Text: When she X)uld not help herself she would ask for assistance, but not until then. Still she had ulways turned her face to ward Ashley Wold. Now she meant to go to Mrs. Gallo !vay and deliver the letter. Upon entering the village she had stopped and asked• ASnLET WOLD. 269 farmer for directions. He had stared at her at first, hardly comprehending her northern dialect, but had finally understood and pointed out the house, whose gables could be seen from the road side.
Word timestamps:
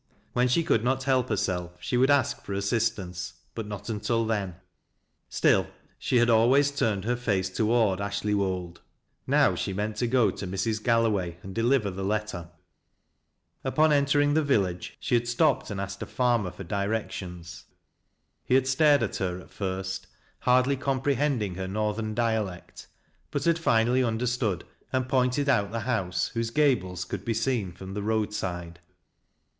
When 0.33 0.47
she 0.47 0.63
X)uld 0.63 0.81
not 0.81 1.03
help 1.03 1.29
herself 1.29 1.77
she 1.79 1.95
would 1.95 2.09
ask 2.09 2.41
for 2.43 2.53
assistance, 2.53 3.33
but 3.53 3.67
not 3.67 3.87
until 3.87 4.25
then. 4.25 4.55
Still 5.29 5.67
she 5.99 6.17
had 6.17 6.27
ulways 6.27 6.75
turned 6.75 7.05
her 7.05 7.15
face 7.15 7.51
to 7.51 7.67
ward 7.67 8.01
Ashley 8.01 8.33
Wold. 8.33 8.81
Now 9.27 9.53
she 9.53 9.73
meant 9.73 9.97
to 9.97 10.07
go 10.07 10.31
to 10.31 10.47
Mrs. 10.47 10.83
Gallo 10.83 11.15
!vay 11.15 11.37
and 11.43 11.53
deliver 11.53 11.91
the 11.91 12.03
letter. 12.03 12.49
Upon 13.63 13.93
entering 13.93 14.33
the 14.33 14.41
village 14.41 14.97
she 14.99 15.13
had 15.13 15.27
stopped 15.27 15.69
and 15.69 15.79
asked• 15.79 15.99
ASnLET 16.03 16.17
WOLD. 16.17 16.17
269 16.17 16.17
farmer 16.17 16.51
for 16.57 16.63
directions. 16.63 17.65
He 18.43 18.55
had 18.55 18.65
stared 18.67 19.03
at 19.03 19.17
her 19.17 19.39
at 19.39 19.51
first, 19.51 20.07
hardly 20.39 20.77
comprehending 20.77 21.53
her 21.53 21.67
northern 21.67 22.15
dialect, 22.15 22.87
but 23.29 23.43
had 23.43 23.59
finally 23.59 24.03
understood 24.03 24.63
and 24.91 25.07
pointed 25.07 25.47
out 25.47 25.71
the 25.71 25.81
house, 25.81 26.29
whose 26.29 26.49
gables 26.49 27.05
could 27.05 27.23
be 27.23 27.35
seen 27.35 27.71
from 27.71 27.93
the 27.93 28.01
road 28.01 28.33
side. 28.33 28.79